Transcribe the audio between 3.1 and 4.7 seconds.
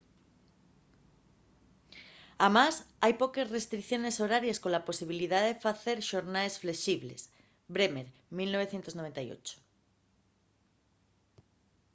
poques restricciones horaries